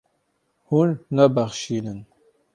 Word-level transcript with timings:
Hûn 0.67 0.89
nabexşînin. 1.15 1.99